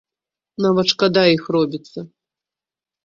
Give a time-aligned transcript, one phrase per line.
[0.65, 1.99] Нават шкада іх робіцца.